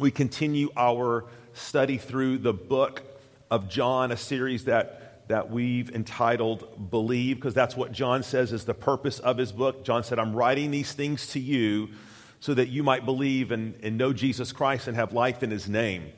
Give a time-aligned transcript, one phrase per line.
[0.00, 3.02] we continue our study through the book
[3.50, 8.64] of John, a series that, that we've entitled Believe, because that's what John says is
[8.64, 9.84] the purpose of his book.
[9.84, 11.88] John said, I'm writing these things to you
[12.40, 15.68] so that you might believe and, and know Jesus Christ and have life in his
[15.68, 16.12] name.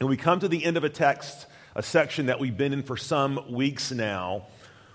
[0.00, 2.82] And we come to the end of a text, a section that we've been in
[2.82, 4.46] for some weeks now,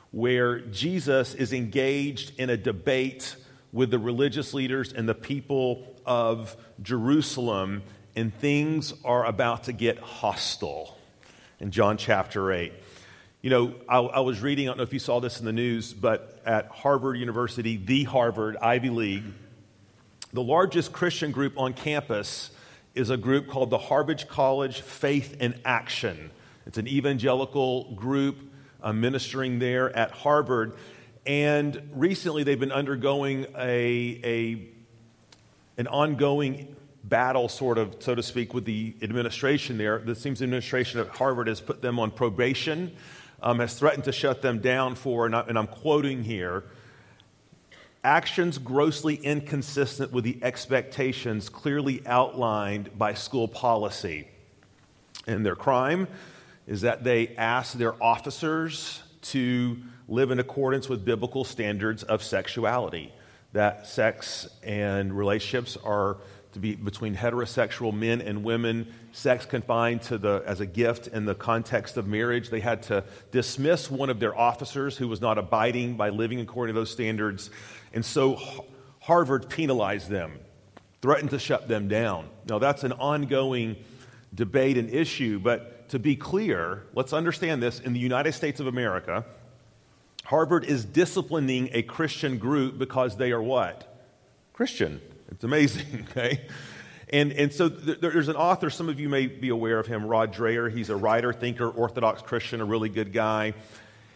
[0.09, 3.36] where Jesus is engaged in a debate
[3.71, 7.83] with the religious leaders and the people of Jerusalem,
[8.15, 10.97] and things are about to get hostile
[11.59, 12.73] in John chapter 8.
[13.41, 15.53] You know, I, I, was reading, I don't know if you saw this in the
[15.53, 19.23] news, but at Harvard University, the Harvard Ivy League,
[20.33, 22.52] the largest Christian group on campus
[22.94, 26.30] is a group called the Harvard College Faith in Action.
[26.66, 28.38] It's an evangelical group
[28.83, 30.73] uh, ministering there at Harvard.
[31.25, 34.67] And recently they've been undergoing a, a,
[35.77, 39.97] an ongoing battle, sort of, so to speak, with the administration there.
[39.97, 42.95] It seems the administration at Harvard has put them on probation,
[43.42, 46.64] um, has threatened to shut them down for, and, I, and I'm quoting here,
[48.03, 54.27] actions grossly inconsistent with the expectations clearly outlined by school policy.
[55.27, 56.08] And their crime
[56.66, 59.77] is that they ask their officers to
[60.12, 63.14] live in accordance with biblical standards of sexuality,
[63.54, 66.17] that sex and relationships are
[66.52, 71.23] to be between heterosexual men and women, sex confined to the, as a gift in
[71.23, 72.50] the context of marriage.
[72.50, 76.76] They had to dismiss one of their officers who was not abiding by living according
[76.76, 77.50] to those standards.
[77.94, 78.38] And so
[79.00, 80.39] Harvard penalized them,
[81.02, 82.28] threatened to shut them down.
[82.50, 83.78] Now, that's an ongoing
[84.36, 88.67] debate and issue, but to be clear, let's understand this in the United States of
[88.67, 89.26] America,
[90.31, 94.01] Harvard is disciplining a Christian group because they are what?
[94.53, 95.01] Christian.
[95.29, 96.39] It's amazing, okay?
[97.09, 100.05] And, and so th- there's an author, some of you may be aware of him,
[100.05, 100.71] Rod Dreher.
[100.71, 103.55] He's a writer, thinker, Orthodox Christian, a really good guy.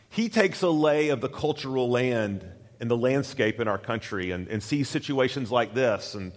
[0.08, 2.50] He takes a lay of the cultural land
[2.80, 6.32] and the landscape in our country and, and sees situations like this and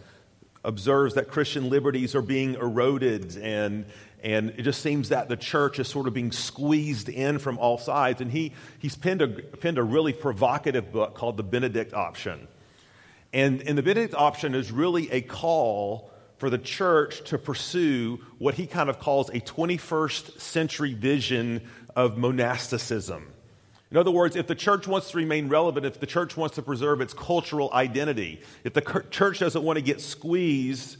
[0.64, 3.86] observes that Christian liberties are being eroded and,
[4.22, 7.78] and it just seems that the church is sort of being squeezed in from all
[7.78, 8.20] sides.
[8.20, 12.48] And he, he's penned a, penned a really provocative book called The Benedict Option.
[13.32, 18.54] And, and the Benedict Option is really a call for the church to pursue what
[18.54, 21.62] he kind of calls a 21st century vision
[21.94, 23.26] of monasticism.
[23.90, 26.62] In other words, if the church wants to remain relevant, if the church wants to
[26.62, 30.98] preserve its cultural identity, if the church doesn't want to get squeezed,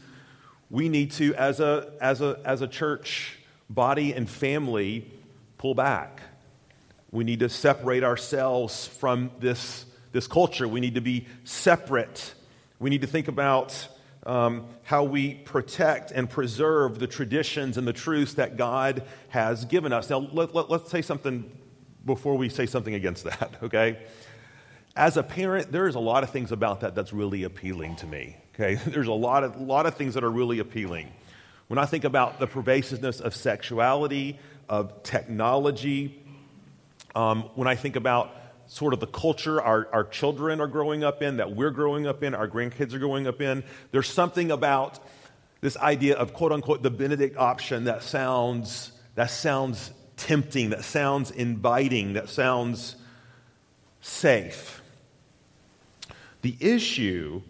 [0.69, 3.37] we need to, as a, as a, as a church
[3.69, 5.11] body and family,
[5.57, 6.21] pull back.
[7.11, 10.67] We need to separate ourselves from this, this culture.
[10.67, 12.33] We need to be separate.
[12.79, 13.87] We need to think about
[14.25, 19.91] um, how we protect and preserve the traditions and the truths that God has given
[19.91, 20.09] us.
[20.09, 21.49] Now, let, let, let's say something
[22.05, 23.97] before we say something against that, okay?
[24.95, 28.07] As a parent, there is a lot of things about that that's really appealing to
[28.07, 28.75] me, okay?
[28.85, 31.11] There's a lot of, lot of things that are really appealing.
[31.67, 36.23] When I think about the pervasiveness of sexuality, of technology,
[37.15, 38.35] um, when I think about
[38.67, 42.23] sort of the culture our, our children are growing up in, that we're growing up
[42.23, 44.99] in, our grandkids are growing up in, there's something about
[45.61, 51.31] this idea of quote unquote the Benedict option that sounds, that sounds tempting, that sounds
[51.31, 52.95] inviting, that sounds
[54.01, 54.81] safe.
[56.41, 57.41] The issue,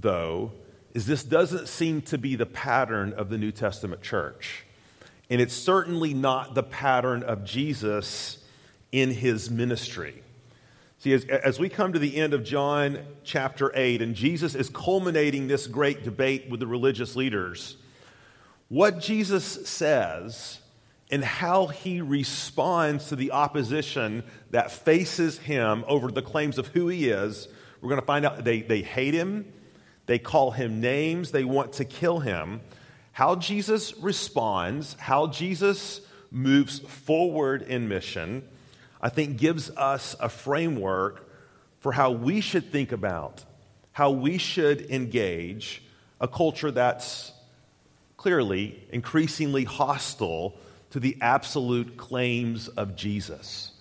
[0.00, 0.52] though,
[0.94, 4.64] is this doesn't seem to be the pattern of the New Testament church.
[5.28, 8.38] And it's certainly not the pattern of Jesus
[8.92, 10.22] in his ministry.
[10.98, 14.70] See, as, as, we come to the end of John chapter 8, and Jesus is
[14.70, 17.76] culminating this great debate with the religious leaders,
[18.68, 20.58] what Jesus says
[21.10, 26.88] and how he responds to the opposition that faces him over the claims of who
[26.88, 27.48] he is.
[27.80, 29.52] We're going to find out they, they hate him,
[30.06, 32.60] they call him names, they want to kill him.
[33.12, 36.00] How Jesus responds, how Jesus
[36.30, 38.46] moves forward in mission,
[39.00, 41.28] I think gives us a framework
[41.80, 43.44] for how we should think about,
[43.92, 45.82] how we should engage
[46.20, 47.32] a culture that's
[48.16, 50.56] clearly increasingly hostile
[50.90, 53.72] to the absolute claims of Jesus.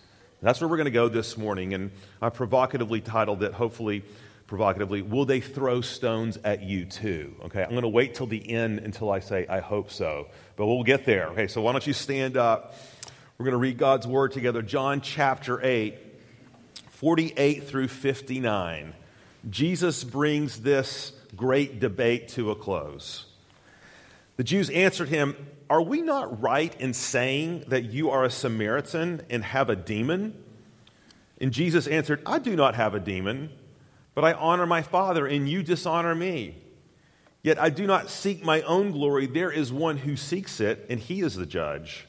[0.41, 1.89] That's where we're going to go this morning, and
[2.21, 4.03] I provocatively titled it, hopefully
[4.47, 7.35] provocatively, Will They Throw Stones at You Too?
[7.45, 10.27] Okay, I'm going to wait till the end until I say, I hope so.
[10.55, 11.27] But we'll get there.
[11.27, 12.75] Okay, so why don't you stand up?
[13.37, 14.61] We're going to read God's word together.
[14.61, 15.97] John chapter 8,
[16.89, 18.93] 48 through 59.
[19.49, 23.25] Jesus brings this great debate to a close.
[24.37, 25.35] The Jews answered him,
[25.69, 30.41] Are we not right in saying that you are a Samaritan and have a demon?
[31.39, 33.49] And Jesus answered, I do not have a demon,
[34.15, 36.55] but I honor my Father, and you dishonor me.
[37.43, 39.27] Yet I do not seek my own glory.
[39.27, 42.07] There is one who seeks it, and he is the judge.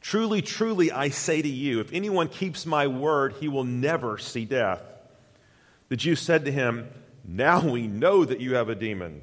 [0.00, 4.46] Truly, truly, I say to you, if anyone keeps my word, he will never see
[4.46, 4.80] death.
[5.90, 6.88] The Jews said to him,
[7.24, 9.20] Now we know that you have a demon.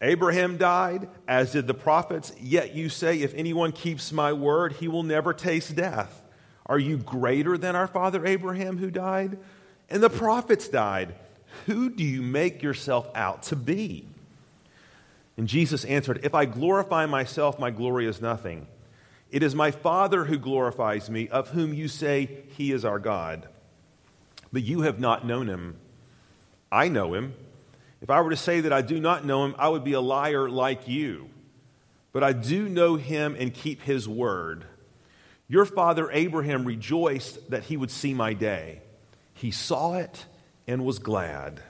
[0.00, 4.88] Abraham died, as did the prophets, yet you say, If anyone keeps my word, he
[4.88, 6.22] will never taste death.
[6.64, 9.38] Are you greater than our father Abraham who died?
[9.90, 11.14] And the prophets died.
[11.66, 14.06] Who do you make yourself out to be?
[15.36, 18.66] And Jesus answered, If I glorify myself, my glory is nothing.
[19.30, 23.48] It is my Father who glorifies me, of whom you say he is our God.
[24.52, 25.76] But you have not known him.
[26.72, 27.34] I know him.
[28.00, 30.00] If I were to say that I do not know him, I would be a
[30.00, 31.28] liar like you.
[32.12, 34.64] But I do know him and keep his word.
[35.46, 38.82] Your father Abraham rejoiced that he would see my day.
[39.34, 40.26] He saw it
[40.68, 41.60] and was glad.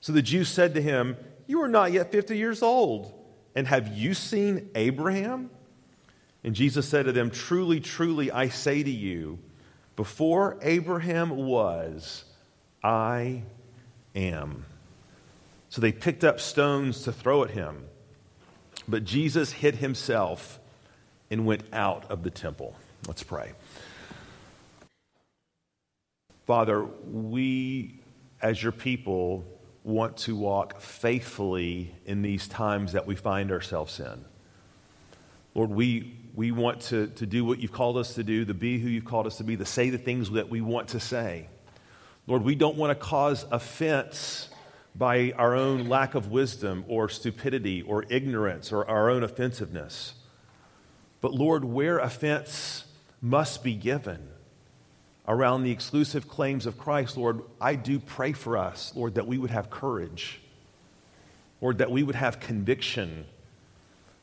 [0.00, 1.16] So the Jews said to him,
[1.46, 3.12] You are not yet 50 years old,
[3.54, 5.50] and have you seen Abraham?
[6.42, 9.38] And Jesus said to them, Truly, truly, I say to you,
[9.94, 12.24] before Abraham was,
[12.82, 13.42] I
[14.14, 14.64] am.
[15.68, 17.84] So they picked up stones to throw at him.
[18.86, 20.58] But Jesus hid himself
[21.30, 22.74] and went out of the temple.
[23.06, 23.52] Let's pray.
[26.48, 28.00] Father, we,
[28.40, 29.44] as your people,
[29.84, 34.24] want to walk faithfully in these times that we find ourselves in.
[35.54, 38.78] Lord, we, we want to, to do what you've called us to do, to be
[38.78, 41.50] who you've called us to be, to say the things that we want to say.
[42.26, 44.48] Lord, we don't want to cause offense
[44.94, 50.14] by our own lack of wisdom or stupidity or ignorance or our own offensiveness.
[51.20, 52.86] But Lord, where offense
[53.20, 54.30] must be given
[55.28, 59.38] around the exclusive claims of Christ, Lord, I do pray for us, Lord, that we
[59.38, 60.40] would have courage,
[61.60, 63.26] Lord, that we would have conviction,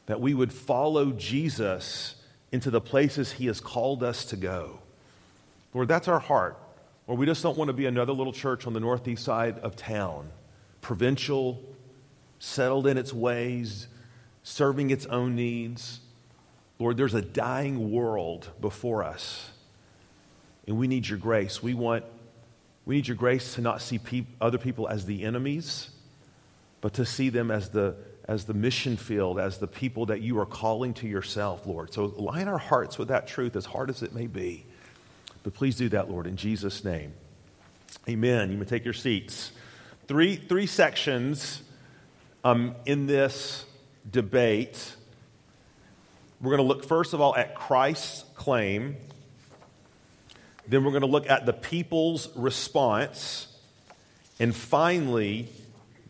[0.08, 2.16] that we would follow Jesus
[2.52, 4.80] into the places he has called us to go.
[5.74, 6.58] Lord, that's our heart.
[7.08, 9.76] Or we just don't want to be another little church on the northeast side of
[9.76, 10.32] town
[10.82, 11.64] provincial,
[12.38, 13.88] settled in its ways,
[14.44, 16.00] serving its own needs.
[16.78, 19.50] Lord, there's a dying world before us,
[20.68, 21.62] and we need your grace.
[21.62, 22.04] We want,
[22.86, 25.90] we need your grace to not see pe- other people as the enemies,
[26.82, 27.96] but to see them as the,
[28.28, 31.94] as the mission field, as the people that you are calling to yourself, Lord.
[31.94, 34.66] So line our hearts with that truth, as hard as it may be.
[35.44, 37.14] But please do that, Lord, in Jesus' name.
[38.10, 38.52] Amen.
[38.52, 39.52] You may take your seats.
[40.08, 41.62] Three, three sections
[42.44, 43.66] um, in this
[44.10, 44.96] debate.
[46.42, 48.98] We're going to look, first of all, at Christ's claim.
[50.68, 53.48] Then we're going to look at the people's response.
[54.40, 55.48] And finally,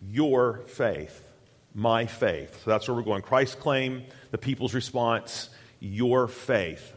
[0.09, 1.27] your faith,
[1.73, 2.63] my faith.
[2.63, 3.21] So that's where we're going.
[3.21, 5.49] Christ's claim, the people's response,
[5.79, 6.93] your faith.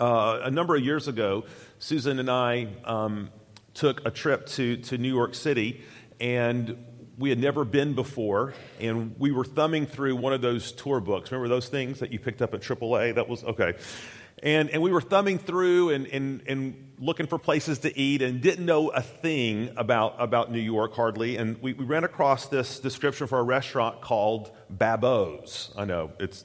[0.00, 1.44] Uh, a number of years ago,
[1.78, 3.30] Susan and I um,
[3.74, 5.82] took a trip to, to New York City,
[6.20, 6.84] and
[7.18, 11.30] we had never been before, and we were thumbing through one of those tour books.
[11.30, 13.14] Remember those things that you picked up at AAA?
[13.16, 13.74] That was okay.
[14.42, 18.40] And, and we were thumbing through and, and, and looking for places to eat and
[18.40, 21.36] didn't know a thing about, about New York hardly.
[21.36, 25.72] And we, we ran across this description for a restaurant called Babbo's.
[25.76, 26.44] I know, it's,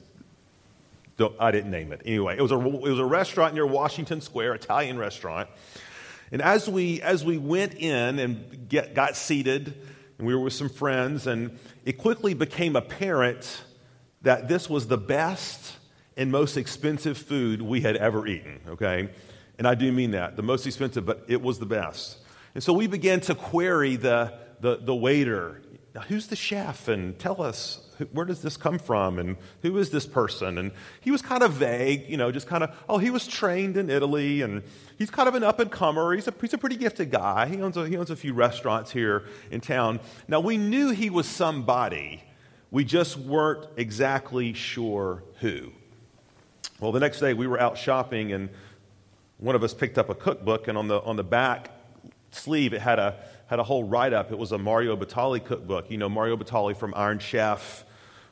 [1.40, 2.02] I didn't name it.
[2.04, 5.48] Anyway, it was, a, it was a restaurant near Washington Square, Italian restaurant.
[6.30, 9.74] And as we, as we went in and get, got seated,
[10.18, 13.62] and we were with some friends, and it quickly became apparent
[14.22, 15.76] that this was the best
[16.16, 19.08] and most expensive food we had ever eaten, okay?
[19.58, 22.18] And I do mean that, the most expensive, but it was the best.
[22.54, 25.60] And so we began to query the, the, the waiter.
[25.94, 26.88] Now, who's the chef?
[26.88, 29.18] And tell us where does this come from?
[29.18, 30.58] And who is this person?
[30.58, 33.76] And he was kind of vague, you know, just kind of, oh, he was trained
[33.76, 34.62] in Italy and
[34.98, 36.12] he's kind of an up and comer.
[36.12, 37.46] He's a, he's a pretty gifted guy.
[37.46, 40.00] He owns, a, he owns a few restaurants here in town.
[40.28, 42.22] Now, we knew he was somebody,
[42.70, 45.72] we just weren't exactly sure who.
[46.80, 48.50] Well, the next day we were out shopping and
[49.38, 51.70] one of us picked up a cookbook and on the, on the back
[52.32, 53.16] sleeve it had a,
[53.46, 54.30] had a whole write up.
[54.30, 55.90] It was a Mario Batali cookbook.
[55.90, 57.84] You know, Mario Batali from Iron Chef,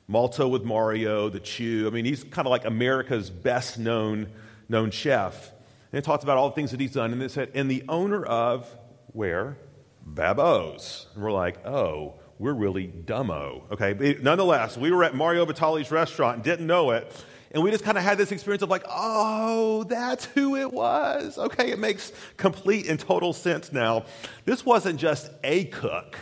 [0.09, 1.87] Molto with Mario, The Chew.
[1.87, 4.29] I mean, he's kind of like America's best known,
[4.69, 5.51] known chef.
[5.93, 7.13] And it talked about all the things that he's done.
[7.13, 8.69] And it said, and the owner of
[9.13, 9.57] where?
[10.05, 11.07] Babbo's.
[11.15, 13.71] And we're like, oh, we're really dumbo.
[13.73, 17.11] Okay, nonetheless, we were at Mario Batali's restaurant and didn't know it.
[17.55, 21.39] And we just kind of had this experience of like, oh, that's who it was.
[21.39, 24.07] Okay, it makes complete and total sense now.
[24.45, 26.19] This wasn't just a cook,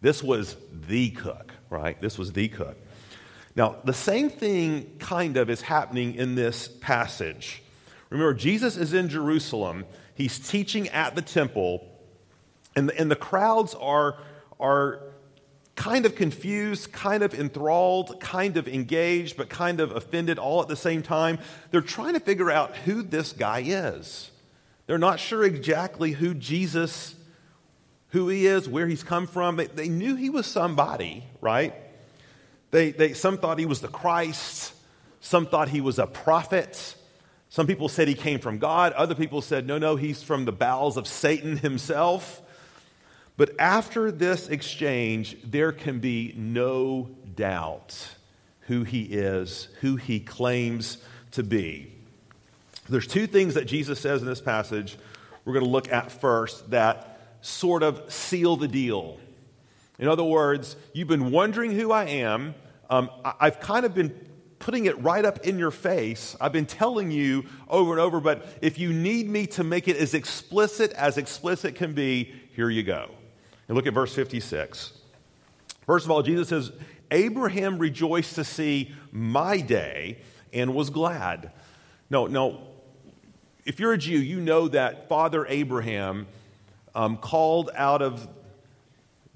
[0.00, 0.56] this was
[0.88, 2.00] the cook, right?
[2.00, 2.78] This was the cook.
[3.54, 7.62] Now, the same thing kind of is happening in this passage.
[8.08, 9.84] Remember, Jesus is in Jerusalem,
[10.14, 11.86] he's teaching at the temple,
[12.74, 14.16] and the, and the crowds are,
[14.58, 15.02] are
[15.80, 20.68] kind of confused, kind of enthralled, kind of engaged, but kind of offended all at
[20.68, 21.38] the same time.
[21.70, 24.30] They're trying to figure out who this guy is.
[24.86, 27.14] They're not sure exactly who Jesus,
[28.08, 29.56] who he is, where he's come from.
[29.56, 31.72] They, they knew he was somebody, right?
[32.72, 34.74] They, they, some thought he was the Christ.
[35.20, 36.94] Some thought he was a prophet.
[37.48, 38.92] Some people said he came from God.
[38.92, 42.42] Other people said, no, no, he's from the bowels of Satan himself.
[43.36, 48.14] But after this exchange, there can be no doubt
[48.62, 50.98] who he is, who he claims
[51.32, 51.92] to be.
[52.88, 54.96] There's two things that Jesus says in this passage
[55.44, 59.18] we're going to look at first that sort of seal the deal.
[59.98, 62.54] In other words, you've been wondering who I am.
[62.88, 64.10] Um, I've kind of been
[64.58, 66.36] putting it right up in your face.
[66.40, 69.96] I've been telling you over and over, but if you need me to make it
[69.96, 73.10] as explicit as explicit can be, here you go.
[73.70, 74.94] And look at verse 56.
[75.86, 76.72] First of all, Jesus says,
[77.12, 80.18] Abraham rejoiced to see my day
[80.52, 81.52] and was glad.
[82.10, 82.66] No, no.
[83.64, 86.26] If you're a Jew, you know that Father Abraham,
[86.96, 88.26] um, called out of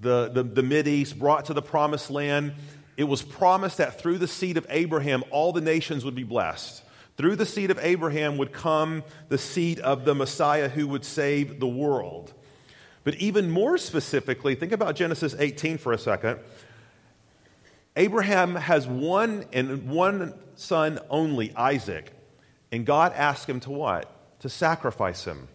[0.00, 2.54] the, the, the East, brought to the promised land,
[2.96, 6.82] it was promised that through the seed of Abraham, all the nations would be blessed.
[7.16, 11.60] Through the seed of Abraham would come the seed of the Messiah who would save
[11.60, 12.34] the world.
[13.04, 16.38] But even more specifically, think about Genesis 18 for a second.
[17.96, 22.12] Abraham has one and one son only, Isaac.
[22.72, 24.10] And God asked him to what?
[24.40, 25.48] To sacrifice him.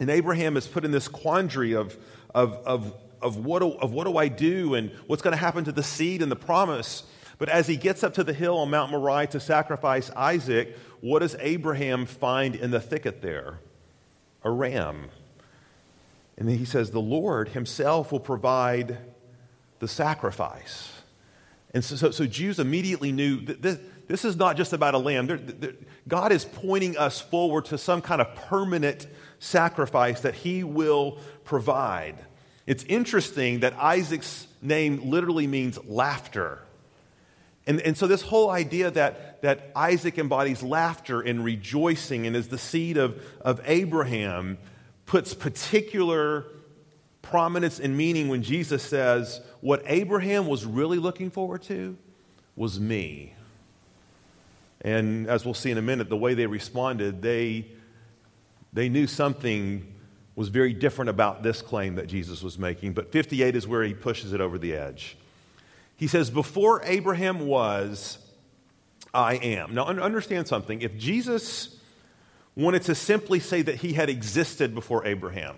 [0.00, 1.96] And Abraham is put in this quandary of,
[2.34, 5.64] of, of, of, what, do, of what do I do and what's going to happen
[5.64, 7.04] to the seed and the promise.
[7.38, 11.20] But as he gets up to the hill on Mount Moriah to sacrifice Isaac, what
[11.20, 13.60] does Abraham find in the thicket there?
[14.42, 15.10] A ram.
[16.38, 18.98] And then he says, The Lord himself will provide
[19.78, 20.92] the sacrifice.
[21.74, 24.98] And so, so, so Jews immediately knew that this, this, is not just about a
[24.98, 25.26] lamb.
[25.26, 25.74] They're, they're,
[26.08, 29.06] God is pointing us forward to some kind of permanent
[29.38, 32.16] sacrifice that he will provide.
[32.66, 36.62] It's interesting that Isaac's name literally means laughter.
[37.66, 42.48] And, and so, this whole idea that, that Isaac embodies laughter and rejoicing and is
[42.48, 44.58] the seed of, of Abraham
[45.06, 46.44] puts particular
[47.22, 51.96] prominence and meaning when Jesus says, What Abraham was really looking forward to
[52.54, 53.32] was me.
[54.82, 57.66] And as we'll see in a minute, the way they responded, they,
[58.72, 59.94] they knew something
[60.36, 62.92] was very different about this claim that Jesus was making.
[62.92, 65.16] But 58 is where he pushes it over the edge.
[65.96, 68.18] He says, Before Abraham was,
[69.14, 69.74] I am.
[69.74, 70.82] Now, understand something.
[70.82, 71.80] If Jesus
[72.56, 75.56] wanted to simply say that he had existed before Abraham,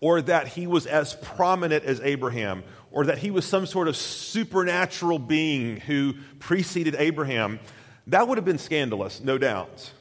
[0.00, 3.94] or that he was as prominent as Abraham, or that he was some sort of
[3.94, 7.60] supernatural being who preceded Abraham,
[8.06, 9.92] that would have been scandalous, no doubt.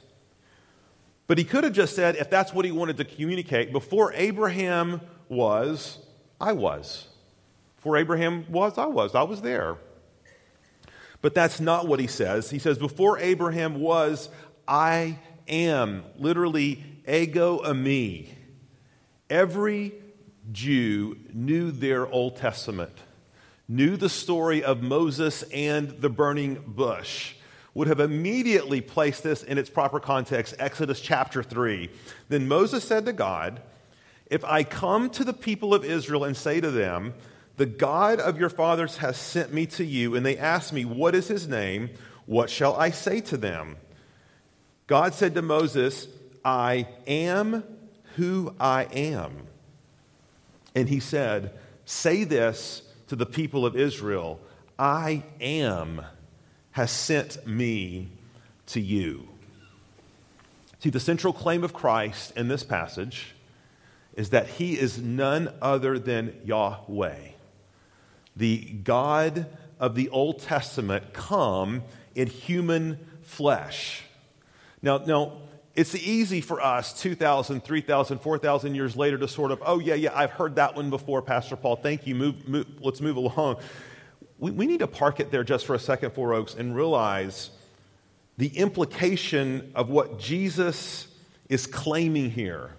[1.28, 5.02] But he could have just said, if that's what he wanted to communicate, before Abraham
[5.28, 6.00] was,
[6.42, 7.08] I was.
[7.76, 9.14] Before Abraham was, I was.
[9.14, 9.78] I was there.
[11.22, 12.50] But that's not what he says.
[12.50, 14.30] He says, before Abraham was,
[14.68, 18.30] I am, literally, ego eimi.
[19.30, 19.94] Every
[20.52, 22.96] Jew knew their Old Testament,
[23.68, 27.36] knew the story of Moses and the burning bush,
[27.74, 31.90] would have immediately placed this in its proper context, Exodus chapter 3.
[32.28, 33.62] Then Moses said to God,
[34.26, 37.14] If I come to the people of Israel and say to them,
[37.58, 41.14] The God of your fathers has sent me to you, and they ask me, What
[41.14, 41.92] is his name?
[42.26, 43.78] What shall I say to them?
[44.90, 46.08] God said to Moses,
[46.44, 47.64] I am
[48.16, 49.46] who I am.
[50.74, 51.54] And he said,
[51.86, 54.40] Say this to the people of Israel
[54.80, 56.02] I am
[56.72, 58.10] has sent me
[58.66, 59.28] to you.
[60.80, 63.36] See, the central claim of Christ in this passage
[64.16, 67.20] is that he is none other than Yahweh,
[68.36, 69.46] the God
[69.80, 71.84] of the Old Testament come
[72.16, 74.06] in human flesh.
[74.82, 75.34] Now, now
[75.76, 80.12] it's easy for us 2,000, 3,000, 4,000 years later to sort of, oh, yeah, yeah,
[80.14, 81.78] I've heard that one before, Pastor Paul.
[81.78, 82.16] Thank you.
[82.16, 83.58] Move, move, let's move along.
[84.38, 87.52] We, we need to park it there just for a second, Four Oaks, and realize
[88.38, 91.08] the implication of what Jesus
[91.50, 92.72] is claiming here.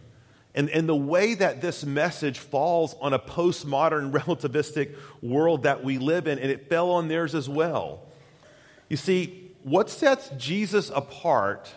[0.54, 5.99] And, and the way that this message falls on a postmodern relativistic world that we
[5.99, 8.02] live in, and it fell on theirs as well.
[8.88, 11.73] You see, what sets Jesus apart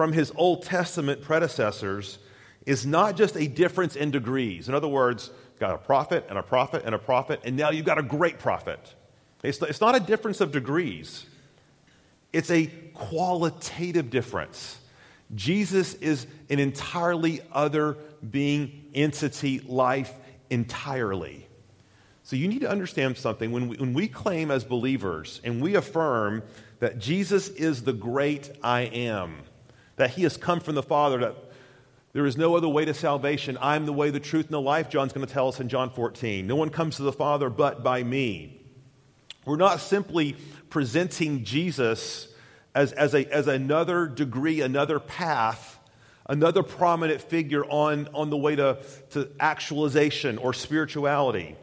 [0.00, 2.20] from his Old Testament predecessors
[2.64, 4.66] is not just a difference in degrees.
[4.66, 5.28] In other words,
[5.58, 8.38] got a prophet and a prophet and a prophet, and now you've got a great
[8.38, 8.94] prophet.
[9.42, 11.26] It's, it's not a difference of degrees,
[12.32, 14.78] it's a qualitative difference.
[15.34, 17.98] Jesus is an entirely other
[18.30, 20.14] being, entity, life
[20.48, 21.46] entirely.
[22.22, 23.52] So you need to understand something.
[23.52, 26.42] When we, when we claim as believers and we affirm
[26.78, 29.42] that Jesus is the great I am,
[30.00, 31.34] that he has come from the Father, that
[32.14, 33.58] there is no other way to salvation.
[33.60, 35.90] I'm the way, the truth, and the life, John's going to tell us in John
[35.90, 36.46] 14.
[36.46, 38.62] No one comes to the Father but by me.
[39.44, 40.36] We're not simply
[40.70, 42.28] presenting Jesus
[42.74, 45.78] as, as, a, as another degree, another path,
[46.26, 48.78] another prominent figure on, on the way to,
[49.10, 51.56] to actualization or spirituality.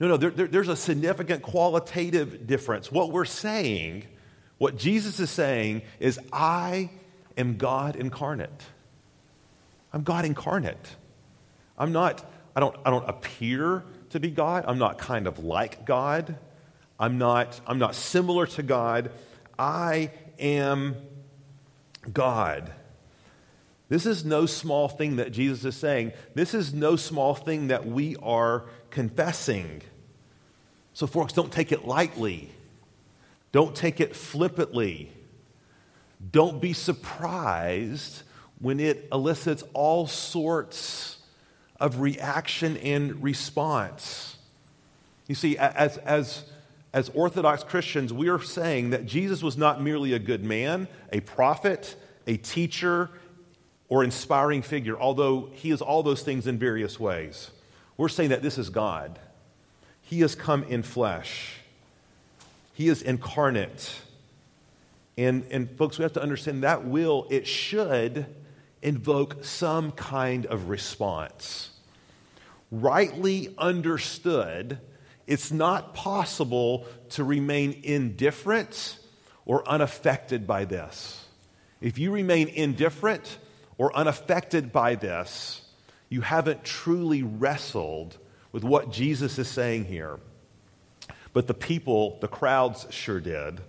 [0.00, 2.90] No, no, there, there, there's a significant qualitative difference.
[2.90, 4.06] What we're saying,
[4.58, 6.90] what Jesus is saying, is I
[7.36, 8.62] am God incarnate.
[9.92, 10.96] I'm God incarnate.
[11.78, 12.24] I'm not,
[12.54, 14.64] I don't, I don't appear to be God.
[14.66, 16.38] I'm not kind of like God.
[16.98, 19.10] I'm not, I'm not similar to God.
[19.58, 20.96] I am
[22.12, 22.72] God.
[23.88, 26.12] This is no small thing that Jesus is saying.
[26.34, 29.82] This is no small thing that we are confessing.
[30.92, 32.50] So, folks, don't take it lightly.
[33.52, 35.12] Don't take it flippantly.
[36.30, 38.22] Don't be surprised
[38.58, 41.18] when it elicits all sorts
[41.78, 44.36] of reaction and response.
[45.26, 46.44] You see, as, as,
[46.92, 51.20] as Orthodox Christians, we are saying that Jesus was not merely a good man, a
[51.20, 51.96] prophet,
[52.26, 53.10] a teacher,
[53.88, 57.50] or inspiring figure, although he is all those things in various ways.
[57.96, 59.18] We're saying that this is God.
[60.02, 61.56] He has come in flesh,
[62.74, 64.00] He is incarnate.
[65.16, 68.26] And, and folks, we have to understand that will, it should
[68.82, 71.70] invoke some kind of response.
[72.70, 74.78] Rightly understood,
[75.26, 78.98] it's not possible to remain indifferent
[79.44, 81.24] or unaffected by this.
[81.80, 83.38] If you remain indifferent
[83.78, 85.62] or unaffected by this,
[86.08, 88.18] you haven't truly wrestled
[88.52, 90.18] with what Jesus is saying here.
[91.32, 93.60] But the people, the crowds sure did.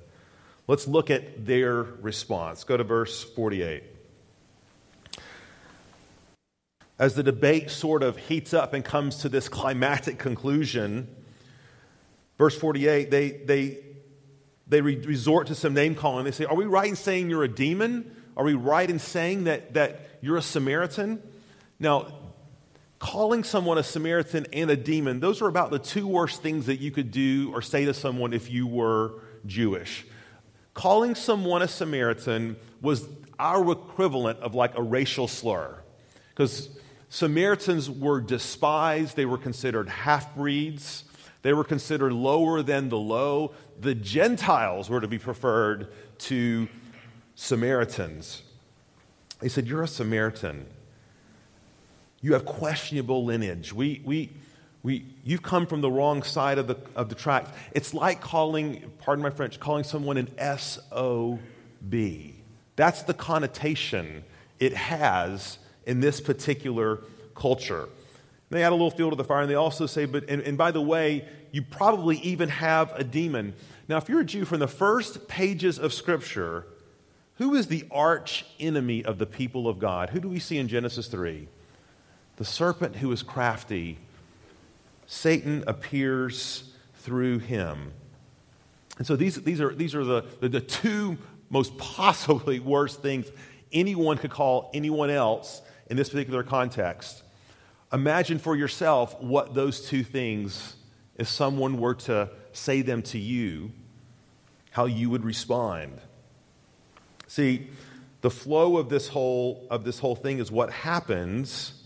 [0.67, 2.65] Let's look at their response.
[2.65, 3.83] Go to verse 48.
[6.99, 11.07] As the debate sort of heats up and comes to this climactic conclusion,
[12.37, 13.77] verse 48, they, they,
[14.67, 16.25] they re- resort to some name calling.
[16.25, 18.13] They say, Are we right in saying you're a demon?
[18.35, 21.21] Are we right in saying that, that you're a Samaritan?
[21.79, 22.13] Now,
[22.99, 26.81] calling someone a Samaritan and a demon, those are about the two worst things that
[26.81, 30.05] you could do or say to someone if you were Jewish
[30.77, 33.09] calling someone a Samaritan was
[33.39, 35.75] our equivalent of like a racial slur.
[36.29, 36.69] Because
[37.09, 41.03] Samaritans were despised, they were considered half breeds,
[41.41, 43.53] they were considered lower than the low.
[43.79, 46.67] The Gentiles were to be preferred to
[47.35, 48.43] Samaritans.
[49.39, 50.67] They said, You're a Samaritan.
[52.21, 53.73] You have questionable lineage.
[53.73, 54.31] We, we,
[54.87, 57.49] we, you've come from the wrong side of the, of the tracks.
[57.73, 61.41] It's like calling, pardon my French, calling someone an SOB.
[62.77, 64.23] That's the connotation
[64.61, 67.01] it has in this particular
[67.35, 67.89] culture.
[68.49, 70.57] They add a little fuel to the fire, and they also say, but, and, and
[70.57, 73.55] by the way, you probably even have a demon.
[73.89, 76.65] Now, if you're a Jew from the first pages of Scripture,
[77.35, 80.11] who is the arch enemy of the people of God?
[80.11, 81.49] Who do we see in Genesis 3?
[82.37, 83.97] The serpent who is crafty
[85.07, 87.93] Satan appears through him.
[88.97, 91.17] And so these, these are, these are the, the, the two
[91.49, 93.27] most possibly worst things
[93.71, 97.23] anyone could call anyone else in this particular context.
[97.93, 100.75] Imagine for yourself what those two things,
[101.15, 103.71] if someone were to say them to you,
[104.71, 106.01] how you would respond.
[107.27, 107.69] See,
[108.21, 111.76] the flow of this whole, of this whole thing is what happens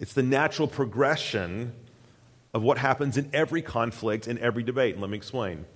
[0.00, 1.72] it's the natural progression
[2.52, 4.94] of what happens in every conflict, in every debate.
[4.94, 5.66] And let me explain.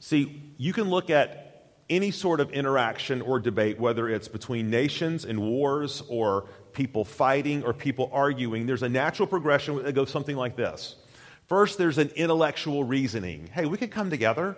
[0.00, 1.44] See, you can look at
[1.90, 7.62] any sort of interaction or debate, whether it's between nations in wars or people fighting
[7.62, 10.96] or people arguing, there's a natural progression that goes something like this.
[11.46, 13.48] First, there's an intellectual reasoning.
[13.52, 14.56] Hey, we can come together,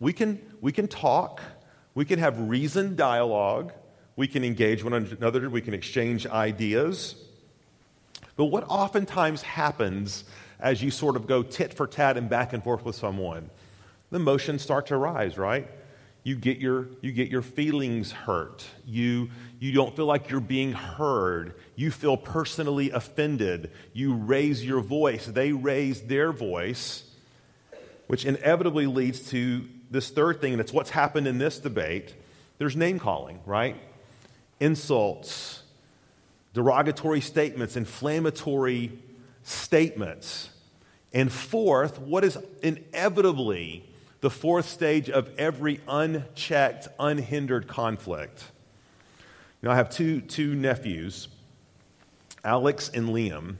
[0.00, 1.42] we can, we can talk,
[1.94, 3.72] we can have reasoned dialogue,
[4.16, 7.16] we can engage one another, we can exchange ideas.
[8.38, 10.24] But what oftentimes happens
[10.58, 13.50] as you sort of go tit for tat and back and forth with someone?
[14.08, 15.68] The emotions start to rise, right?
[16.28, 18.66] you get your, you get your feelings hurt.
[18.84, 21.54] You, you don't feel like you're being heard.
[21.74, 23.70] You feel personally offended.
[23.94, 25.24] You raise your voice.
[25.24, 27.04] They raise their voice,
[28.08, 32.14] which inevitably leads to this third thing, and it's what's happened in this debate.
[32.58, 33.76] There's name calling, right?
[34.60, 35.62] Insults,
[36.58, 38.90] derogatory statements, inflammatory
[39.44, 40.50] statements.
[41.12, 43.88] And fourth, what is inevitably
[44.22, 48.42] the fourth stage of every unchecked, unhindered conflict.
[49.62, 51.28] You know, I have two, two nephews,
[52.42, 53.54] Alex and Liam,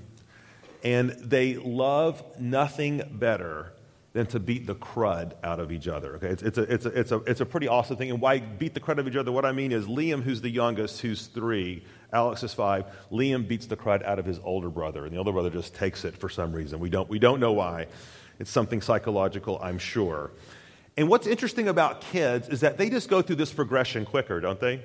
[0.82, 3.74] and they love nothing better
[4.12, 6.16] than to beat the crud out of each other.
[6.16, 8.10] Okay, it's, it's, a, it's, a, it's, a, it's a pretty awesome thing.
[8.10, 9.30] And why beat the crud out of each other?
[9.30, 12.86] What I mean is Liam, who's the youngest, who's three, Alex is five.
[13.12, 16.04] Liam beats the crud out of his older brother, and the older brother just takes
[16.04, 16.80] it for some reason.
[16.80, 17.86] We don't, we don't know why.
[18.38, 20.30] It's something psychological, I'm sure.
[20.96, 24.58] And what's interesting about kids is that they just go through this progression quicker, don't
[24.58, 24.82] they?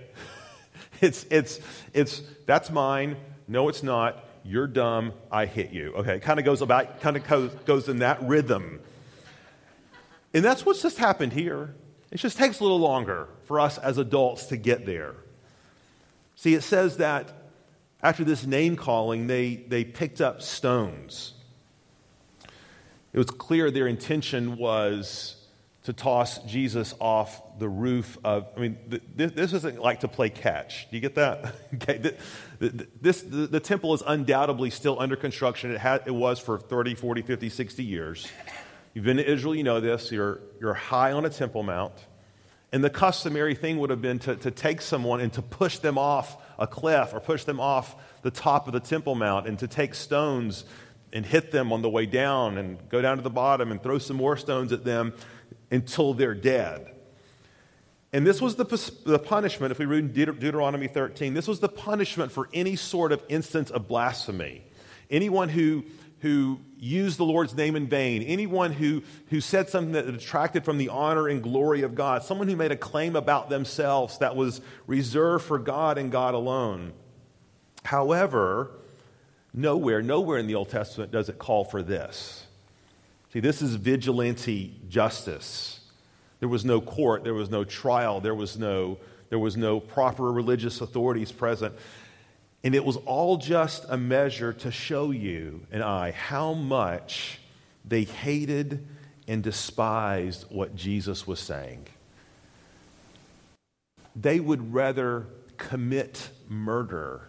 [1.01, 1.59] it's, it's,
[1.93, 3.17] it's, that's mine.
[3.47, 4.23] No, it's not.
[4.43, 5.13] You're dumb.
[5.31, 5.93] I hit you.
[5.93, 8.81] Okay, it kind of goes about, kind of goes, goes in that rhythm.
[10.33, 11.73] And that's what's just happened here.
[12.11, 15.15] It just takes a little longer for us as adults to get there.
[16.43, 17.31] See, it says that
[18.01, 21.35] after this name calling, they, they picked up stones.
[23.13, 25.37] It was clear their intention was
[25.83, 28.77] to toss Jesus off the roof of, I mean,
[29.15, 30.89] this, this isn't like to play catch.
[30.91, 31.55] Do you get that?
[31.75, 32.11] okay,
[32.59, 35.71] this, the, the, temple is undoubtedly still under construction.
[35.71, 38.27] It, had, it was for 30, 40, 50, 60 years.
[38.93, 40.11] You've been to Israel, you know this.
[40.11, 41.93] You're, you're high on a temple mount.
[42.73, 45.99] And the customary thing would have been to, to take someone and to push them
[45.99, 49.67] off a cliff or push them off the top of the temple mount and to
[49.67, 50.65] take stones
[51.13, 53.99] and hit them on the way down and go down to the bottom and throw
[53.99, 55.13] some more stones at them
[55.69, 56.91] until they're dead.
[58.11, 58.65] And this was the,
[59.05, 63.23] the punishment, if we read Deuteronomy 13, this was the punishment for any sort of
[63.29, 64.63] instance of blasphemy.
[65.11, 65.83] Anyone who,
[66.23, 70.77] who used the Lord's name in vain, anyone who, who said something that detracted from
[70.77, 74.61] the honor and glory of God, someone who made a claim about themselves that was
[74.87, 76.93] reserved for God and God alone.
[77.83, 78.71] However,
[79.53, 82.47] nowhere, nowhere in the Old Testament does it call for this.
[83.33, 85.81] See, this is vigilante justice.
[86.39, 90.31] There was no court, there was no trial, there was no, there was no proper
[90.31, 91.75] religious authorities present.
[92.63, 97.39] And it was all just a measure to show you and I how much
[97.83, 98.87] they hated
[99.27, 101.85] and despised what Jesus was saying.
[104.15, 107.21] They would rather commit murder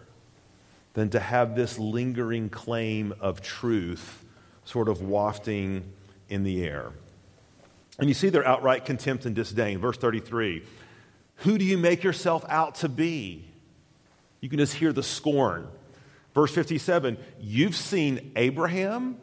[0.93, 4.23] than to have this lingering claim of truth
[4.63, 5.83] sort of wafting
[6.29, 6.91] in the air.
[7.99, 9.79] And you see their outright contempt and disdain.
[9.79, 10.63] Verse 33
[11.37, 13.45] Who do you make yourself out to be?
[14.41, 15.67] You can just hear the scorn.
[16.33, 19.17] Verse 57 You've seen Abraham?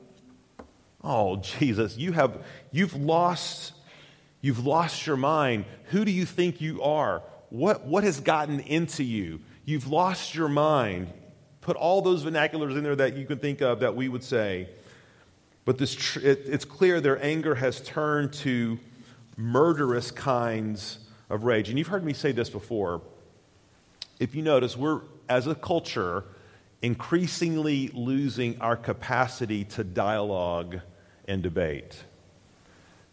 [1.05, 3.73] Oh, Jesus, you have, you've lost,
[4.41, 5.65] you've lost your mind.
[5.87, 7.23] Who do you think you are?
[7.51, 9.41] What, what has gotten into you?
[9.65, 11.13] You've lost your mind.
[11.61, 14.69] Put all those vernaculars in there that you can think of that we would say.
[15.65, 18.79] But this tr- it, it's clear their anger has turned to
[19.37, 20.99] murderous kinds
[21.31, 21.69] of rage.
[21.69, 23.01] And you've heard me say this before.
[24.23, 26.23] If you notice, we're, as a culture,
[26.81, 30.79] increasingly losing our capacity to dialogue
[31.27, 32.05] and debate.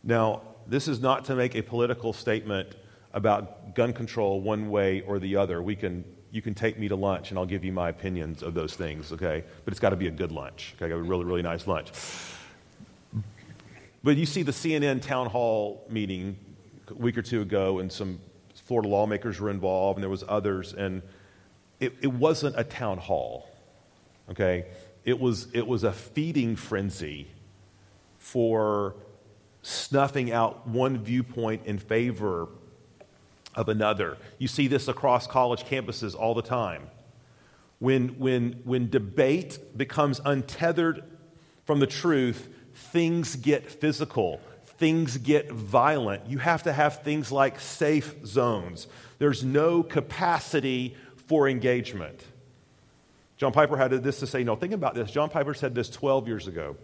[0.04, 2.76] Now, this is not to make a political statement
[3.12, 5.64] about gun control one way or the other.
[5.64, 8.54] We can, you can take me to lunch and I'll give you my opinions of
[8.54, 9.44] those things, okay?
[9.66, 10.94] But it's got to be a good lunch, okay?
[10.94, 11.90] A really, really nice lunch.
[14.04, 16.38] But you see the CNN town hall meeting
[16.88, 18.20] a week or two ago, and some
[18.70, 21.02] Florida lawmakers were involved, and there was others, and
[21.80, 23.50] it, it wasn't a town hall,
[24.30, 24.66] okay?
[25.04, 27.30] It was, it was a feeding frenzy
[28.20, 28.94] for
[29.64, 32.48] snuffing out one viewpoint in favor
[33.56, 34.18] of another.
[34.38, 36.92] You see this across college campuses all the time.
[37.80, 41.04] When, when, when debate becomes untethered
[41.66, 44.40] from the truth, things get physical,
[44.80, 46.28] things get violent.
[46.28, 48.88] You have to have things like safe zones.
[49.20, 50.96] There's no capacity
[51.28, 52.24] for engagement.
[53.38, 54.44] John Piper had this to say.
[54.44, 55.12] No, think about this.
[55.12, 56.78] John Piper said this 12 years ago.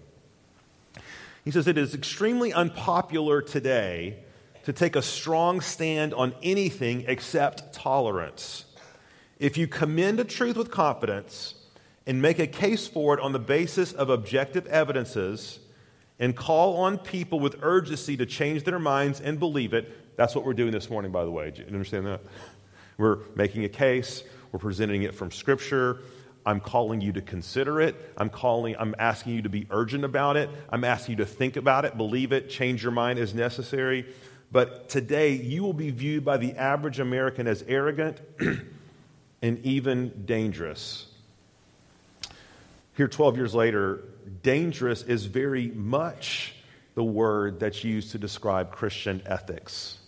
[1.43, 4.17] He says, It is extremely unpopular today
[4.65, 8.65] to take a strong stand on anything except tolerance.
[9.39, 11.55] If you commend a truth with confidence
[12.07, 15.59] and make a case for it on the basis of objective evidences
[16.19, 20.45] and call on people with urgency to change their minds and believe it, that's what
[20.45, 21.51] we're doing this morning, by the way.
[21.51, 22.21] Do you understand that?
[22.97, 24.23] We're making a case,
[24.53, 25.99] we're presenting it from Scripture.
[26.45, 28.13] I'm calling you to consider it.
[28.15, 30.49] I'm calling, I'm asking you to be urgent about it.
[30.69, 34.05] I'm asking you to think about it, believe it, change your mind as necessary.
[34.49, 38.21] But today, you will be viewed by the average American as arrogant
[39.41, 41.07] and even dangerous.
[42.95, 44.05] Here, 12 years later,
[44.41, 46.55] dangerous is very much
[46.95, 49.99] the word that's used to describe Christian ethics.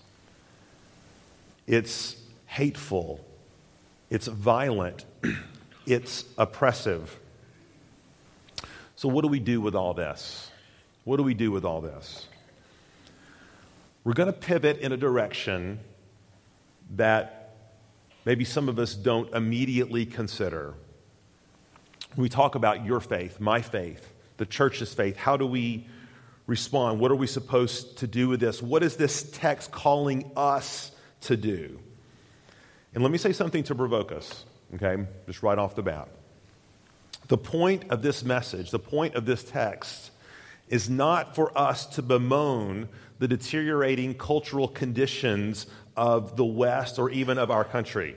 [1.68, 3.26] It's hateful,
[4.10, 5.06] it's violent,
[5.86, 7.20] it's oppressive.
[8.96, 10.50] So, what do we do with all this?
[11.04, 12.26] What do we do with all this?
[14.04, 15.80] We're going to pivot in a direction
[16.96, 17.56] that
[18.26, 20.74] maybe some of us don't immediately consider.
[22.18, 25.88] We talk about your faith, my faith, the church's faith, how do we
[26.48, 27.00] respond?
[27.00, 28.62] What are we supposed to do with this?
[28.62, 31.80] What is this text calling us to do?
[32.94, 35.06] And let me say something to provoke us okay?
[35.26, 36.10] Just right off the bat.
[37.28, 40.12] The point of this message, the point of this text,
[40.70, 47.38] is not for us to bemoan the deteriorating cultural conditions of the West or even
[47.38, 48.16] of our country.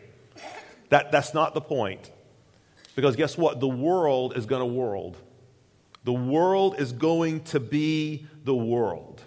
[0.91, 2.11] That, that's not the point.
[2.97, 3.61] Because guess what?
[3.61, 5.17] The world is going to world.
[6.05, 9.23] The world is going to be the world.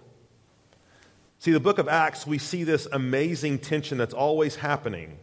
[1.39, 5.17] See, the book of Acts, we see this amazing tension that's always happening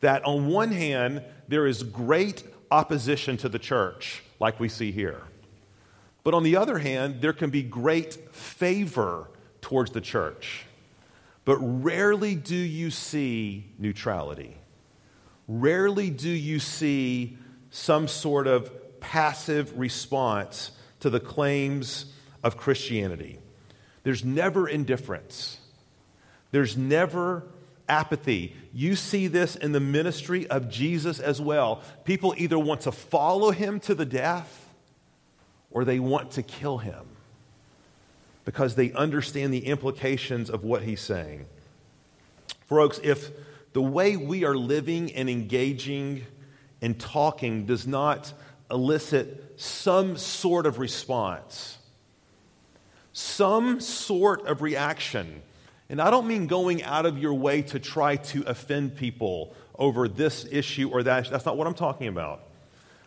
[0.00, 5.22] that on one hand, there is great opposition to the church, like we see here.
[6.22, 10.64] But on the other hand, there can be great favor towards the church.
[11.44, 14.54] But rarely do you see neutrality.
[15.48, 17.38] Rarely do you see
[17.70, 22.06] some sort of passive response to the claims
[22.42, 23.38] of Christianity.
[24.02, 25.58] There's never indifference.
[26.50, 27.44] There's never
[27.88, 28.54] apathy.
[28.72, 31.82] You see this in the ministry of Jesus as well.
[32.04, 34.68] People either want to follow him to the death
[35.70, 37.06] or they want to kill him
[38.44, 41.46] because they understand the implications of what he's saying.
[42.66, 43.30] Folks, if
[43.72, 46.24] the way we are living and engaging
[46.80, 48.32] and talking does not
[48.70, 51.78] elicit some sort of response,
[53.12, 55.42] some sort of reaction,
[55.88, 60.06] and I don't mean going out of your way to try to offend people over
[60.06, 61.30] this issue or that.
[61.30, 62.42] That's not what I'm talking about.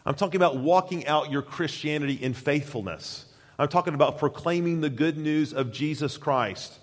[0.06, 3.26] I'm talking about walking out your Christianity in faithfulness.
[3.60, 6.80] I'm talking about proclaiming the good news of Jesus Christ.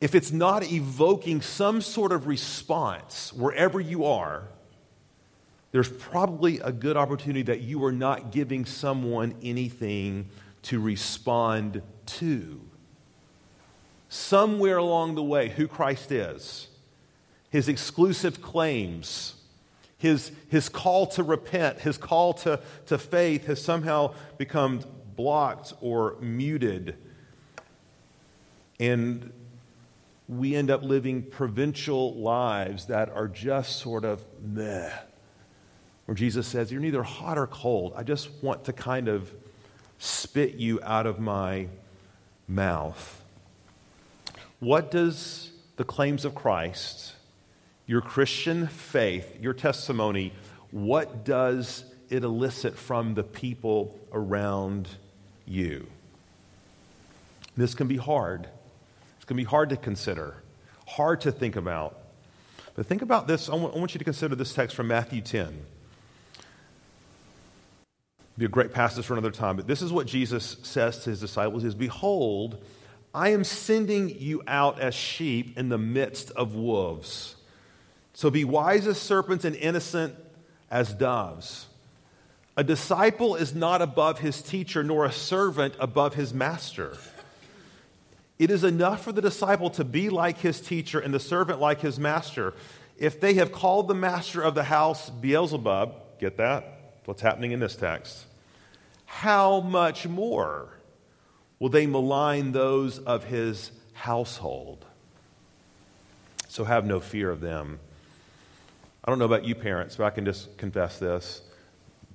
[0.00, 4.44] If it's not evoking some sort of response wherever you are,
[5.70, 10.30] there's probably a good opportunity that you are not giving someone anything
[10.62, 12.60] to respond to
[14.08, 16.68] somewhere along the way who Christ is,
[17.50, 19.34] his exclusive claims,
[19.98, 24.80] his, his call to repent, his call to, to faith has somehow become
[25.16, 26.96] blocked or muted.
[28.80, 29.32] And
[30.28, 34.90] we end up living provincial lives that are just sort of meh.
[36.08, 37.92] Where Jesus says, You're neither hot or cold.
[37.94, 39.30] I just want to kind of
[39.98, 41.68] spit you out of my
[42.48, 43.22] mouth.
[44.58, 47.12] What does the claims of Christ,
[47.86, 50.32] your Christian faith, your testimony,
[50.70, 54.88] what does it elicit from the people around
[55.44, 55.88] you?
[57.54, 58.48] This can be hard.
[59.16, 60.36] It's going to be hard to consider,
[60.86, 61.98] hard to think about.
[62.74, 63.50] But think about this.
[63.50, 65.66] I want you to consider this text from Matthew 10
[68.38, 71.20] be a great passage for another time, but this is what Jesus says to his
[71.20, 72.64] disciples is behold,
[73.12, 77.34] I am sending you out as sheep in the midst of wolves.
[78.14, 80.14] So be wise as serpents and innocent
[80.70, 81.66] as doves.
[82.56, 86.96] A disciple is not above his teacher, nor a servant above his master.
[88.38, 91.80] It is enough for the disciple to be like his teacher and the servant like
[91.80, 92.54] his master.
[92.96, 97.00] If they have called the master of the house Beelzebub, get that?
[97.04, 98.26] What's happening in this text?
[99.08, 100.78] How much more?
[101.58, 104.84] will they malign those of his household.
[106.48, 107.80] So have no fear of them.
[109.04, 111.42] I don't know about you parents, but I can just confess this.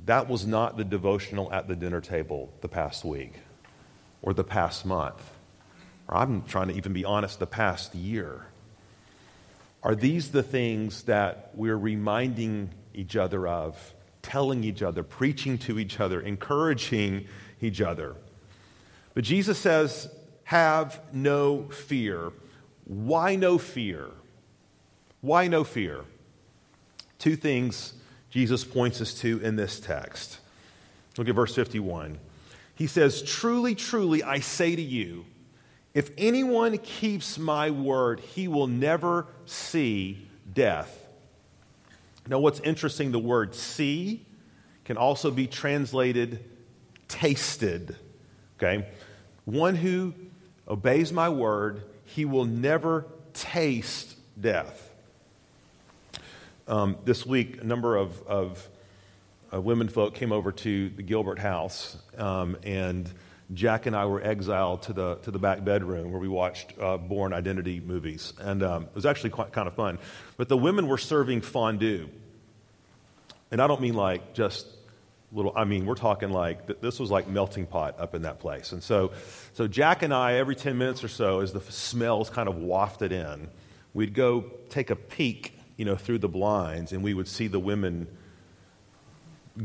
[0.05, 3.33] That was not the devotional at the dinner table the past week
[4.21, 5.21] or the past month.
[6.07, 8.47] Or I'm trying to even be honest, the past year.
[9.81, 13.93] Are these the things that we're reminding each other of,
[14.23, 17.27] telling each other, preaching to each other, encouraging
[17.61, 18.15] each other?
[19.13, 20.09] But Jesus says,
[20.45, 22.31] Have no fear.
[22.85, 24.07] Why no fear?
[25.21, 26.01] Why no fear?
[27.19, 27.93] Two things
[28.29, 30.39] Jesus points us to in this text.
[31.17, 32.17] Look at verse 51.
[32.75, 35.25] He says, Truly, truly, I say to you,
[35.93, 41.02] if anyone keeps my word, he will never see death.
[42.27, 44.25] Now, what's interesting, the word see
[44.85, 46.43] can also be translated
[47.07, 47.95] tasted.
[48.57, 48.87] Okay?
[49.45, 50.13] One who
[50.67, 54.89] obeys my word, he will never taste death.
[56.67, 58.69] Um, this week, a number of, of
[59.53, 63.11] uh, women folk came over to the Gilbert house, um, and
[63.53, 66.97] Jack and I were exiled to the, to the back bedroom where we watched uh,
[66.97, 68.33] Bourne Identity movies.
[68.39, 69.99] And um, it was actually quite kind of fun.
[70.37, 72.09] But the women were serving fondue.
[73.51, 74.67] And I don't mean like just
[75.31, 78.71] little, I mean, we're talking like, this was like melting pot up in that place.
[78.71, 79.11] And so,
[79.53, 83.11] so Jack and I, every 10 minutes or so, as the smells kind of wafted
[83.11, 83.49] in,
[83.93, 87.59] we'd go take a peek, you know, through the blinds and we would see the
[87.59, 88.07] women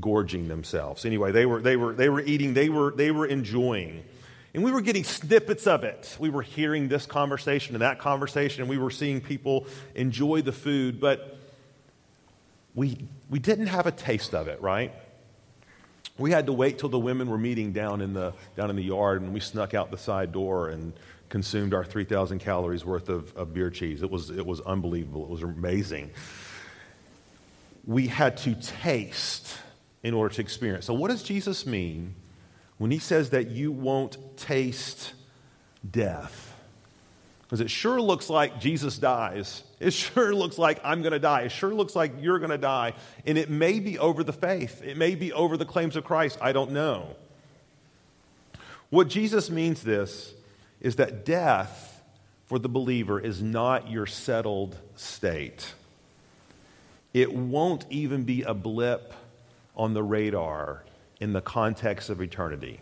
[0.00, 1.04] gorging themselves.
[1.04, 4.04] Anyway, they were, they were, they were eating, they were, they were enjoying.
[4.54, 6.16] And we were getting snippets of it.
[6.18, 10.52] We were hearing this conversation and that conversation, and we were seeing people enjoy the
[10.52, 11.38] food, but
[12.74, 12.98] we,
[13.30, 14.92] we didn't have a taste of it, right?
[16.18, 18.82] we had to wait till the women were meeting down in the, down in the
[18.82, 20.92] yard, and we snuck out the side door and
[21.28, 24.02] consumed our 3,000 calories worth of, of beer cheese.
[24.02, 25.22] It was, it was unbelievable.
[25.22, 26.10] It was amazing.
[27.86, 29.56] We had to taste
[30.02, 30.86] in order to experience.
[30.86, 32.14] So, what does Jesus mean
[32.78, 35.12] when he says that you won't taste
[35.88, 36.54] death?
[37.42, 39.62] Because it sure looks like Jesus dies.
[39.80, 41.42] It sure looks like I'm going to die.
[41.42, 42.92] It sure looks like you're going to die.
[43.24, 46.38] And it may be over the faith, it may be over the claims of Christ.
[46.42, 47.16] I don't know.
[48.90, 50.32] What Jesus means this
[50.80, 52.02] is that death
[52.46, 55.74] for the believer is not your settled state.
[57.12, 59.12] It won't even be a blip
[59.78, 60.84] on the radar
[61.20, 62.80] in the context of eternity.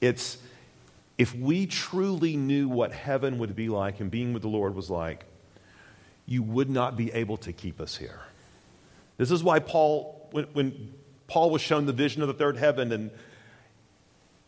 [0.00, 0.38] It's
[1.16, 4.90] if we truly knew what heaven would be like and being with the Lord was
[4.90, 5.24] like,
[6.26, 8.20] you would not be able to keep us here.
[9.16, 10.94] This is why Paul, when, when
[11.28, 13.10] Paul was shown the vision of the third heaven, and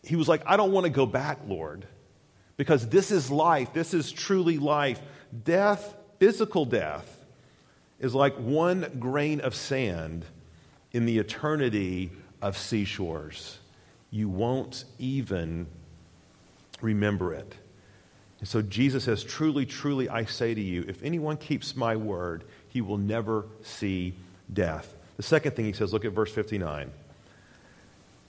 [0.03, 1.85] he was like, I don't want to go back, Lord,
[2.57, 3.73] because this is life.
[3.73, 4.99] This is truly life.
[5.45, 7.25] Death, physical death,
[7.99, 10.25] is like one grain of sand
[10.97, 12.09] in the eternity
[12.41, 13.59] of seashores.
[14.09, 15.67] You won't even
[16.81, 17.53] remember it.
[18.39, 22.45] And so Jesus says, Truly, truly, I say to you, if anyone keeps my word,
[22.69, 24.15] he will never see
[24.51, 24.95] death.
[25.17, 26.89] The second thing he says, look at verse 59.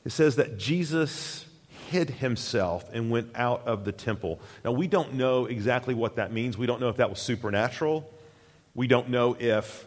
[0.04, 1.46] It says that Jesus
[1.88, 4.40] hid himself and went out of the temple.
[4.62, 6.58] Now, we don't know exactly what that means.
[6.58, 8.10] We don't know if that was supernatural.
[8.74, 9.86] We don't know if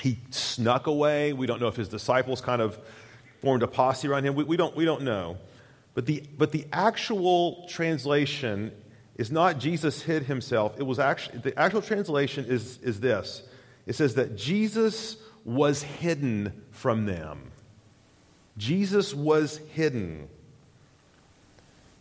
[0.00, 1.32] he snuck away.
[1.32, 2.78] We don't know if his disciples kind of
[3.40, 4.34] formed a posse around him.
[4.34, 5.36] We, we, don't, we don't know.
[5.94, 8.72] But the, but the actual translation
[9.16, 10.74] is not Jesus hid himself.
[10.78, 13.42] It was actually, the actual translation is, is this
[13.86, 17.50] it says that Jesus was hidden from them.
[18.56, 20.28] Jesus was hidden.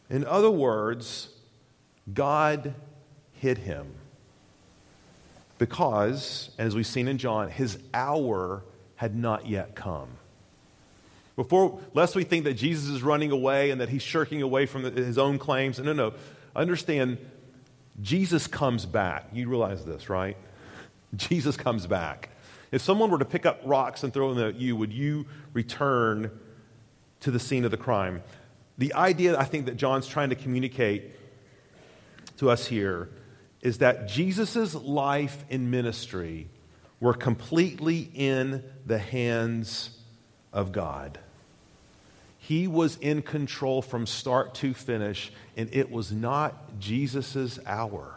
[0.10, 1.30] In other words,
[2.14, 2.76] God
[3.34, 3.94] hid him.
[5.62, 8.64] Because, as we've seen in John, his hour
[8.96, 10.10] had not yet come.
[11.36, 14.82] Before, lest we think that Jesus is running away and that he's shirking away from
[14.82, 15.78] the, his own claims.
[15.78, 16.14] No, no.
[16.56, 17.20] Understand,
[18.02, 19.28] Jesus comes back.
[19.34, 20.36] You realize this, right?
[21.16, 22.30] Jesus comes back.
[22.72, 26.32] If someone were to pick up rocks and throw them at you, would you return
[27.20, 28.24] to the scene of the crime?
[28.80, 31.12] The idea I think that John's trying to communicate
[32.38, 33.10] to us here
[33.62, 36.48] is that Jesus' life and ministry
[37.00, 39.92] were completely in the hands
[40.54, 41.20] of God.
[42.38, 48.16] He was in control from start to finish, and it was not Jesus' hour.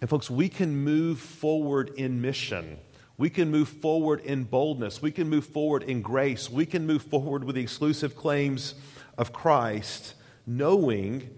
[0.00, 2.78] And, folks, we can move forward in mission.
[3.16, 5.00] We can move forward in boldness.
[5.00, 6.50] We can move forward in grace.
[6.50, 8.74] We can move forward with the exclusive claims
[9.16, 10.14] of Christ,
[10.46, 11.30] knowing,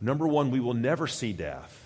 [0.00, 1.79] number one, we will never see death.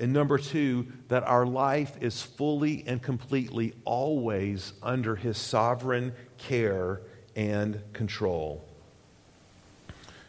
[0.00, 7.02] And number two, that our life is fully and completely always under his sovereign care
[7.36, 8.66] and control.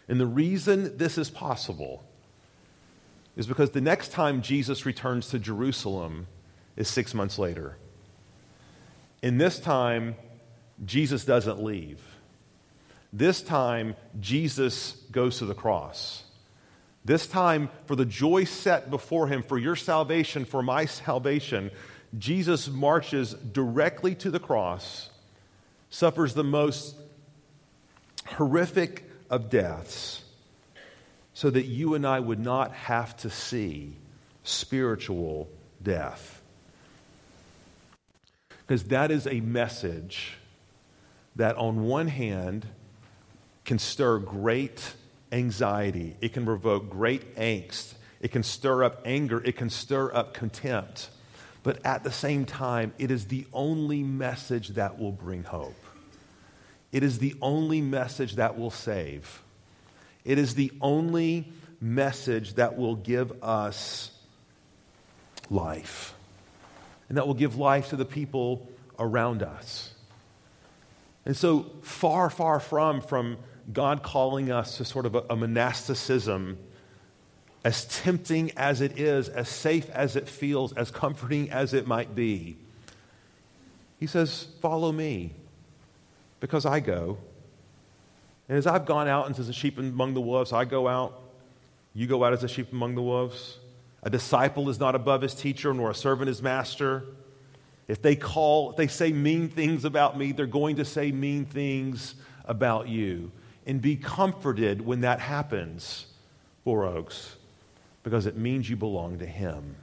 [0.09, 2.03] And the reason this is possible
[3.37, 6.27] is because the next time Jesus returns to Jerusalem
[6.75, 7.77] is six months later.
[9.21, 10.15] In this time,
[10.85, 12.01] Jesus doesn't leave.
[13.13, 16.23] This time, Jesus goes to the cross.
[17.03, 21.71] This time, for the joy set before him, for your salvation, for my salvation,
[22.17, 25.09] Jesus marches directly to the cross,
[25.89, 26.95] suffers the most
[28.27, 30.21] horrific of deaths,
[31.33, 33.95] so that you and I would not have to see
[34.43, 35.49] spiritual
[35.81, 36.41] death.
[38.67, 40.37] Because that is a message
[41.35, 42.67] that, on one hand,
[43.65, 44.93] can stir great
[45.31, 50.33] anxiety, it can provoke great angst, it can stir up anger, it can stir up
[50.33, 51.09] contempt.
[51.63, 55.75] But at the same time, it is the only message that will bring hope.
[56.91, 59.41] It is the only message that will save.
[60.25, 64.11] It is the only message that will give us
[65.49, 66.13] life.
[67.09, 68.67] And that will give life to the people
[68.99, 69.93] around us.
[71.25, 73.37] And so, far, far from, from
[73.71, 76.57] God calling us to sort of a, a monasticism,
[77.63, 82.15] as tempting as it is, as safe as it feels, as comforting as it might
[82.15, 82.57] be,
[83.99, 85.33] He says, Follow me,
[86.39, 87.17] because I go.
[88.49, 91.21] And as I've gone out into the sheep among the wolves, I go out.
[91.93, 93.57] You go out as a sheep among the wolves.
[94.03, 97.05] A disciple is not above his teacher, nor a servant his master.
[97.87, 101.45] If they call, if they say mean things about me, they're going to say mean
[101.45, 103.31] things about you
[103.65, 106.07] and be comforted when that happens,
[106.63, 107.35] Four Oaks,
[108.03, 109.75] because it means you belong to Him.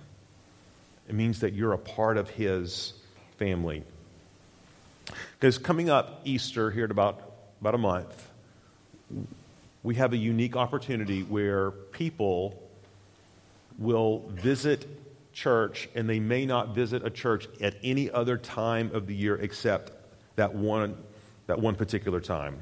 [1.08, 2.94] It means that you're a part of His
[3.38, 3.82] family.
[5.38, 8.30] Because coming up Easter here in about, about a month,
[9.82, 12.60] we have a unique opportunity where people
[13.78, 14.86] will visit
[15.32, 19.36] church and they may not visit a church at any other time of the year
[19.36, 19.92] except
[20.34, 20.96] that one,
[21.46, 22.58] that one particular time.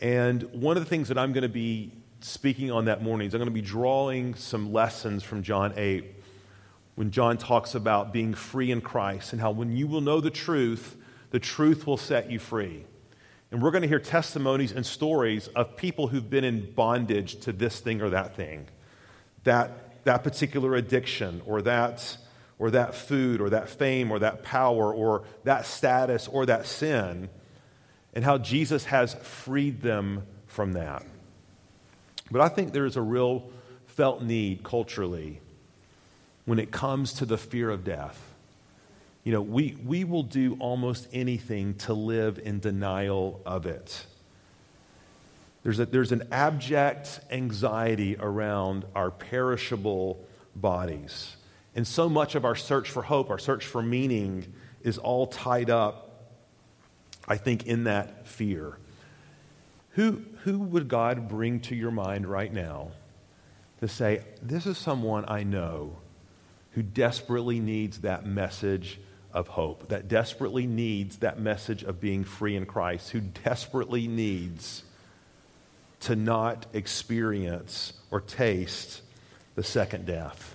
[0.00, 3.34] And one of the things that I'm going to be speaking on that morning is
[3.34, 6.04] I'm going to be drawing some lessons from John 8
[6.94, 10.30] when John talks about being free in Christ and how when you will know the
[10.30, 10.96] truth,
[11.30, 12.84] the truth will set you free.
[13.50, 17.52] And we're going to hear testimonies and stories of people who've been in bondage to
[17.52, 18.66] this thing or that thing,
[19.44, 22.16] that, that particular addiction or that,
[22.58, 27.30] or that food or that fame or that power or that status or that sin
[28.18, 31.06] and how Jesus has freed them from that.
[32.32, 33.48] But I think there is a real
[33.86, 35.40] felt need culturally
[36.44, 38.20] when it comes to the fear of death.
[39.22, 44.04] You know, we, we will do almost anything to live in denial of it.
[45.62, 51.36] There's, a, there's an abject anxiety around our perishable bodies.
[51.76, 54.52] And so much of our search for hope, our search for meaning,
[54.82, 56.07] is all tied up
[57.28, 58.78] I think, in that fear.
[59.90, 62.92] Who, who would God bring to your mind right now
[63.80, 65.96] to say, This is someone I know
[66.72, 69.00] who desperately needs that message
[69.32, 74.84] of hope, that desperately needs that message of being free in Christ, who desperately needs
[76.00, 79.02] to not experience or taste
[79.54, 80.54] the second death?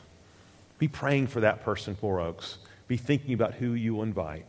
[0.80, 2.58] Be praying for that person, Four Oaks.
[2.88, 4.46] Be thinking about who you invite.